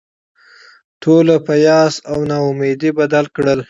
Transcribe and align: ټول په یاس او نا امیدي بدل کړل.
ټول 1.03 1.27
په 1.45 1.53
یاس 1.67 1.93
او 2.11 2.17
نا 2.29 2.37
امیدي 2.49 2.89
بدل 2.99 3.25
کړل. 3.35 3.59